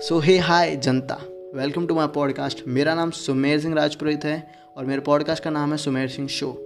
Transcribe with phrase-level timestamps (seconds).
[0.00, 1.14] So hey hi Janata.
[1.54, 5.70] Welcome to my podcast मेरा नाम सुमेर सिंह राजपुरोहित है और मेरे पॉडकास्ट का नाम
[5.70, 6.56] है Sumer Singh show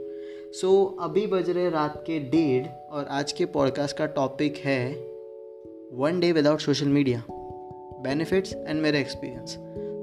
[0.52, 4.92] so so, अभी बज रहे रात के डेढ़ और आज के पॉडकास्ट का टॉपिक है
[5.92, 7.22] one day without social media
[8.02, 9.56] benefits and मेरे एक्सपीरियंस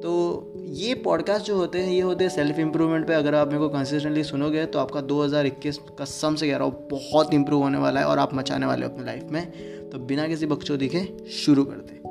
[0.03, 3.13] तो ये पॉडकास्ट जो होते हैं ये होते हैं सेल्फ इम्प्रूवमेंट पे.
[3.13, 6.87] अगर आप मेरे को कंसिस्टेंटली सुनोगे तो आपका 2021 का सम से कह रहा हूँ
[6.91, 9.51] बहुत इंप्रूव होने वाला है और आप मचाने वाले हो अपनी लाइफ में.
[9.89, 12.01] तो बिना किसी बकचोदी दिखे शुरू करते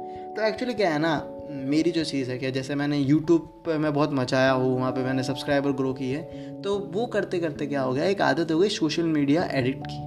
[0.40, 1.10] तो एक्चुअली क्या है ना,
[1.50, 5.02] मेरी जो चीज़ है क्या, जैसे मैंने यूट्यूब पर मैं बहुत मचाया हूँ, वहाँ पे
[5.04, 8.58] मैंने सब्सक्राइबर ग्रो की है तो वो करते करते क्या हो गया, एक आदत हो
[8.58, 9.98] गई सोशल मीडिया एडिट की।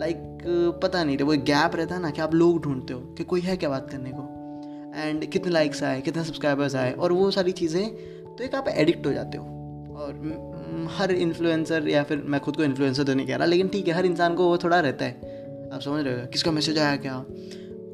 [0.00, 0.42] लाइक
[0.82, 3.56] पता नहीं, वो गैप रहता है ना कि आप लोग ढूंढते हो कि कोई है
[3.56, 4.22] क्या बात करने को।
[4.98, 7.88] एंड कितने लाइक्स आए, कितने सब्सक्राइबर्स आए, और वो सारी चीज़ें
[8.36, 9.44] तो एक आप एडिक्ट हो जाते हो।
[9.96, 13.88] और हर इन्फ्लुएंसर या फिर मैं खुद को इन्फ्लुएंसर तो नहीं कह रहा, लेकिन ठीक
[13.88, 16.96] है, हर इंसान को वो थोड़ा रहता है। आप समझ रहे हो, किसका मैसेज आया
[16.96, 17.24] क्या?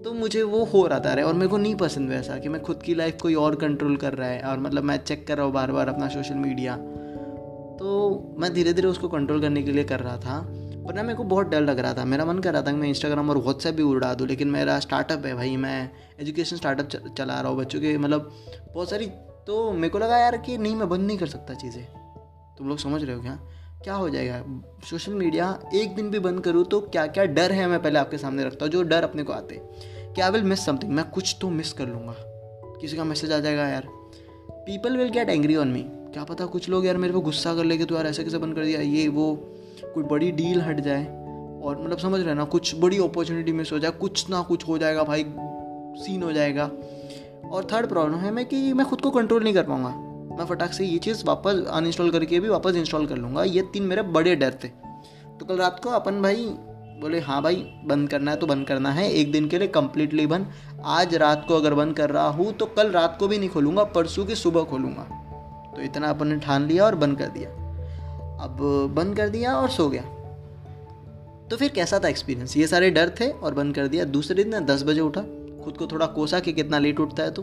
[0.05, 2.82] तो मुझे वो हो रहा था और मेरे को नहीं पसंद वैसा कि मैं खुद
[2.82, 5.52] की लाइफ कोई और कंट्रोल कर रहा है, और मतलब मैं चेक कर रहा हूँ
[5.54, 6.76] बार बार अपना सोशल मीडिया
[7.79, 10.40] तो मैं धीरे धीरे उसको कंट्रोल करने के लिए कर रहा था,
[10.87, 12.76] पर ना मेरे को बहुत डर लग रहा था। मेरा मन कर रहा था कि
[12.76, 17.15] मैं इंस्टाग्राम और व्हाट्सएप भी उड़ा दूँ, लेकिन मेरा स्टार्टअप है भाई, मैं एजुकेशन स्टार्टअप
[17.18, 18.30] चला रहा हूँ बच्चों के मतलब
[18.74, 19.07] बहुत सारी
[19.46, 21.85] तो मेरे को लगा यार कि नहीं, मैं बंद नहीं कर सकता चीज़ें।
[22.59, 23.38] तुम लोग समझ रहे हो क्या?
[23.85, 24.42] क्या हो जाएगा?
[24.85, 28.18] सोशल मीडिया एक दिन भी बंद करूँ तो क्या क्या डर है मैं पहले आपके
[28.18, 29.60] सामने रखता हूँ, जो डर अपने को आते।
[30.16, 32.14] कि आई विल मिस समथिंग मैं कुछ तो मिस कर लूँगा।
[32.80, 33.88] किसी का मैसेज आ जाएगा, यार।
[34.50, 37.64] People will get angry on me क्या पता कुछ लोग, यार, मेरे को गुस्सा कर
[37.64, 38.80] ले कि तू, यार, ऐसे कैसे बंद कर दिया?
[38.80, 39.36] ये, वो,
[39.95, 41.04] कोई बड़ी डील हट जाए।
[41.62, 44.78] और मतलब समझ रहे ना, कुछ बड़ी अपॉर्चुनिटी मिस हो जाए। कुछ ना कुछ हो
[44.78, 45.24] जाएगा, भाई।
[46.02, 46.70] सीन हो जाएगा।
[47.51, 49.88] और थर्ड प्रॉब्लम है मैं कि मैं खुद को कंट्रोल नहीं कर पाऊँगा।
[50.36, 53.82] मैं फटाक से ये चीज़ वापस अनइंस्टॉल करके भी वापस इंस्टॉल कर लूँगा। ये तीन
[53.82, 54.68] मेरे बड़े डर थे।
[55.40, 56.54] तो कल रात को अपन भाई
[56.96, 60.26] बोले हाँ भाई, बंद करना है तो बंद करना है, एक दिन के लिए कम्प्लीटली
[60.26, 60.52] बंद।
[60.84, 63.84] आज रात को अगर बंद कर रहा हूँ तो कल रात को भी नहीं खोलूँगा,
[63.84, 65.02] परसों की सुबह खोलूँगा।
[65.76, 67.50] तो इतना अपन ने ठान लिया और बंद कर दिया।
[68.40, 68.58] अब
[68.96, 70.02] बंद कर दिया और सो गया।
[71.50, 74.64] तो फिर कैसा था एक्सपीरियंस ये सारे डर थे और बंद कर दिया। दूसरे दिन
[74.66, 75.20] दस बजे उठा।
[75.64, 77.42] खुद को थोड़ा कोसा कि कितना लेट उठता है तो।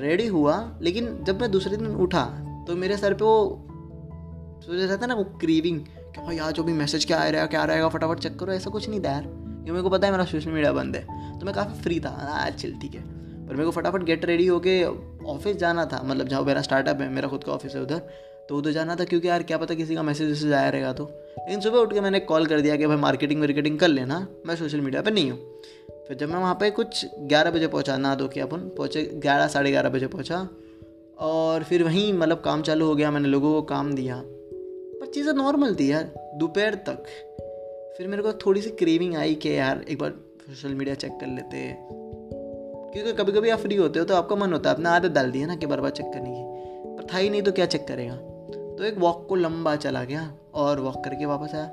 [0.00, 2.24] रेडी हुआ, लेकिन जब मैं दूसरे दिन उठा
[2.68, 3.66] तो मेरे सर पे वो
[4.62, 5.80] सोचा रहता ना, वो क्रीविंग
[6.10, 8.52] कि भाई, आज जो भी मैसेज क्या आ रहा है, क्या रहेगा फटाफट चेक करो,
[8.52, 11.38] ऐसा कुछ नहीं था यार। क्योंकि मेरे को पता है, मेरा सोशल मीडिया बंद है
[11.38, 13.02] तो मैं काफ़ी फ्री था। आज चल ठीक है।
[13.46, 14.82] पर मेरे को फटाफट गेट रेडी होके
[15.26, 17.98] ऑफ़िस जाना था। मतलब जहाँ मेरा स्टार्टअप है, मेरा खुद का ऑफ़िस है उधर
[18.48, 21.04] तो उधर जाना था, क्योंकि यार, क्या पता किसी का मैसेज वैसेज आया रहेगा तो।
[21.38, 24.56] लेकिन सुबह उठ के मैंने कॉल कर दिया कि भाई मार्केटिंग मार्केटिंग कर लेना, मैं
[24.56, 25.38] सोशल मीडिया पर नहीं हूँ।
[26.08, 29.46] फिर जब मैं वहाँ पे कुछ ग्यारह बजे पहुँचा ना दो कि अपन, पहुँचे, ग्यारह,
[29.46, 30.48] साढ़े ग्यारह बजे पहुँचा,
[31.18, 34.39] और फिर वहीं मतलब काम चालू हो गया, मैंने लोगों को काम दिया। पर
[35.14, 37.04] चीज़ें नॉर्मल थी यार, दोपहर तक।
[37.98, 40.10] फिर मेरे को थोड़ी सी क्रेविंग आई कि यार एक बार
[40.40, 41.88] सोशल मीडिया चेक कर लेते हैं।
[42.92, 45.30] क्योंकि कभी कभी आप फ्री होते हो तो आपका मन होता है अपना आदत डाल
[45.30, 47.66] दी है ना कि बार बार चेक करने की। पर था ही नहीं तो क्या
[47.66, 48.14] चेक करेगा?
[48.14, 51.66] तो एक वॉक को लंबा चला गया और वॉक करके वापस आया।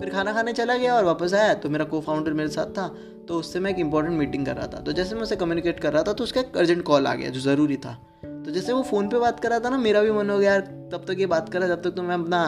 [0.00, 2.88] फिर खाना खाने चला गया और वापस आया तो मेरा को फाउंडर मेरे साथ था
[3.28, 5.92] तो उससे मैं एक इंपॉर्टेंट मीटिंग कर रहा था। तो जैसे मैं उसे कम्युनिकेट कर
[5.92, 7.92] रहा था तो उसका एक अर्जेंट कॉल आ गया जो ज़रूरी था।
[8.24, 10.50] तो जैसे वो फ़ोन पे बात कर रहा था ना, मेरा भी मन हो गया,
[10.50, 10.60] यार,
[10.92, 12.42] तब तक ये बात करा जब तक तो मैं अपना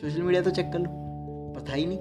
[0.00, 0.88] सोशल मीडिया तो चेक कर लो,
[1.54, 1.98] पर था ही नहीं।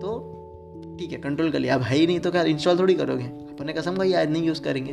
[0.00, 3.24] तो ठीक है कंट्रोल कर लिया। अब है ही नहीं तो क्या इंस्टॉल थोड़ी करोगे?
[3.24, 4.92] अपने कसम का ये आज नहीं यूज़ करेंगे।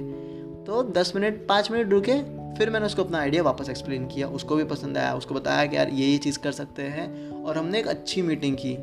[0.63, 2.13] तो दस मिनट, पाँच मिनट रुके,
[2.55, 5.75] फिर मैंने उसको अपना आइडिया वापस एक्सप्लेन किया। उसको भी पसंद आया, उसको बताया कि
[5.75, 8.75] यार ये ये चीज़ कर सकते हैं। और हमने एक अच्छी मीटिंग की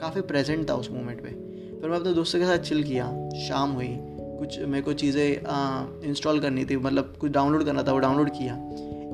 [0.00, 1.28] काफ़ी प्रेजेंट था उस मोमेंट पे।
[1.80, 3.06] फिर मैं अपने दोस्तों के साथ चिल किया।
[3.38, 3.96] शाम हुई,
[4.38, 8.54] कुछ मेरे को चीज़ें इंस्टॉल करनी थी। मतलब कुछ डाउनलोड करना था, वो डाउनलोड किया।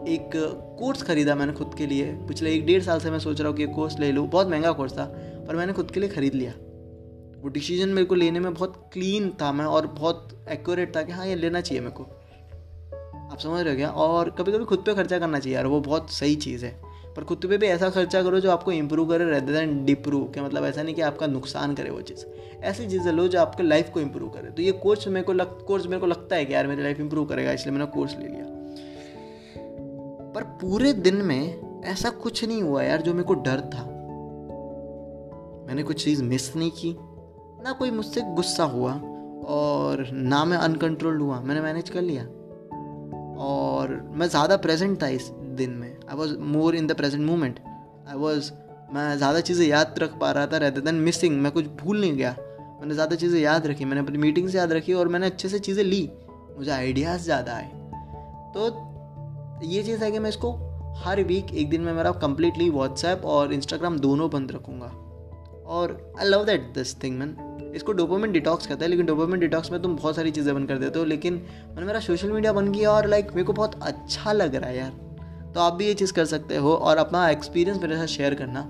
[0.08, 0.30] एक
[0.78, 3.56] कोर्स ख़रीदा मैंने खुद के लिए। पिछले एक डेढ़ साल से मैं सोच रहा हूँ
[3.56, 5.04] कि कोर्स ले लूँ। बहुत महँगा कोर्स था,
[5.48, 6.52] पर मैंने खुद के लिए ख़रीद लिया।
[7.42, 11.12] वो डिसीज़न मेरे को लेने में बहुत क्लीन था मैं और बहुत एक्यूरेट था कि
[11.12, 12.02] हाँ ये लेना चाहिए मेरे को।
[13.32, 13.88] आप समझ रहे हो क्या?
[13.88, 16.76] और कभी कभी खुद पे खर्चा करना चाहिए यार, वो बहुत सही चीज़ है।
[17.16, 20.40] पर खुद पे भी ऐसा खर्चा करो जो आपको इम्प्रूव करे रेदर दैन डिप्रूव के
[20.40, 22.24] मतलब ऐसा नहीं कि आपका नुकसान करे वो चीज़।
[22.62, 25.64] ऐसी चीज़ें लो जो आपके लाइफ को इम्प्रूव करे। तो ये कोर्स मेरे को लग
[25.64, 28.26] कोर्स मेरे को लगता है कि यार मेरी लाइफ इंप्रूव करेगा, इसलिए मैंने कोर्स ले
[28.28, 28.53] लिया।
[30.34, 33.82] पर पूरे दिन में ऐसा कुछ नहीं हुआ यार जो मेरे को डर था।
[35.66, 36.96] मैंने कुछ चीज़ मिस नहीं की,
[37.64, 38.92] ना कोई मुझसे गुस्सा हुआ
[39.48, 42.24] और ना मैं अनकंट्रोल्ड हुआ। मैंने मैनेज कर लिया।
[43.44, 47.58] और मैं ज़्यादा प्रेजेंट था इस दिन में। I was more in the present moment
[48.08, 48.50] I was
[48.92, 52.16] मैं ज़्यादा चीज़ें याद रख पा रहा था रहते देन मिसिंग मैं कुछ भूल नहीं
[52.16, 52.36] गया।
[52.80, 55.58] मैंने ज़्यादा चीज़ें याद रखी। मैंने अपनी मीटिंग से याद रखी और मैंने अच्छे से
[55.58, 56.08] चीज़ें ली।
[56.56, 57.68] मुझे आइडियाज़ ज़्यादा आए।
[58.54, 58.70] तो
[59.64, 60.52] ये चीज़ है कि मैं इसको
[60.96, 64.86] हर वीक एक दिन में मेरा कम्प्लीटली व्हाट्सएप और इंस्टाग्राम दोनों बंद रखूँगा।
[65.66, 69.72] और I love that this thing man इसको डोपामिन डिटॉक्स कहते हैं लेकिन डोपामिन डिटॉक्स
[69.72, 71.34] में तुम बहुत सारी चीज़ें बंद कर देते हो लेकिन
[71.68, 74.76] मैंने मेरा सोशल मीडिया बन गया और लाइक मेरे को बहुत अच्छा लग रहा है
[74.76, 74.90] यार।
[75.54, 78.60] तो आप भी ये चीज़ कर सकते हो और अपना एक्सपीरियंस मेरे साथ शेयर करना।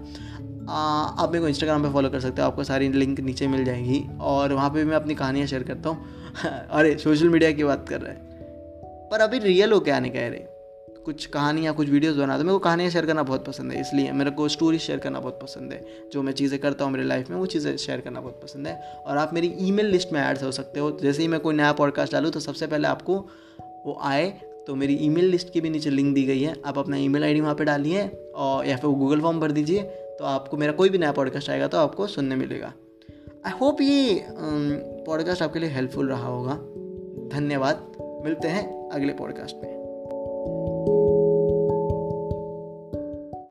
[0.71, 3.65] आ, आप मेरे को इंस्टाग्राम पे फॉलो कर सकते हो आपको सारी लिंक नीचे मिल
[3.65, 6.05] जाएगी और वहाँ पे भी मैं अपनी कहानियाँ शेयर करता हूँ।
[6.71, 10.29] अरे सोशल मीडिया की बात कर रहे हैं। पर अभी रियल हो क्या नहीं कह
[10.29, 10.54] रहे
[11.05, 14.31] कुछ कहानियाँ, कुछ वीडियोस बनाते मेरे को कहानियाँ शेयर करना बहुत पसंद है, इसलिए मेरे
[14.31, 17.37] को स्टोरी शेयर करना बहुत पसंद है। जो मैं चीज़ें करता हूँ मेरी लाइफ में,
[17.37, 20.51] वो चीज़ें शेयर करना बहुत पसंद है। और आप मेरी ईमेल लिस्ट में ऐड हो
[20.53, 23.19] सकते हो। जैसे ही मैं कोई नया पॉडकास्ट डालूँ तो सबसे पहले आपको
[23.87, 24.29] वो आए
[24.67, 27.41] तो मेरी ईमेल लिस्ट की भी नीचे लिंक दी गई है। आप अपना ईमेल आईडी
[27.41, 29.83] वहाँ पे डालिए, और या फिर गूगल फॉर्म भर दीजिए
[30.19, 32.73] तो आपको मेरा कोई भी नया पॉडकास्ट आएगा तो आपको सुनने मिलेगा।
[33.47, 34.25] आई होप ये
[35.07, 36.55] पॉडकास्ट आपके लिए हेल्पफुल रहा होगा।
[37.31, 37.93] धन्यवाद।
[38.25, 39.73] मिलते हैं अगले पॉडकास्ट में।